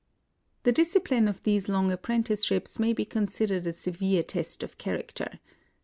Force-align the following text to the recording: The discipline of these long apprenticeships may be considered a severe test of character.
The 0.63 0.71
discipline 0.71 1.27
of 1.27 1.43
these 1.43 1.69
long 1.69 1.91
apprenticeships 1.91 2.79
may 2.79 2.91
be 2.91 3.05
considered 3.05 3.67
a 3.67 3.73
severe 3.73 4.23
test 4.23 4.63
of 4.63 4.79
character. 4.79 5.39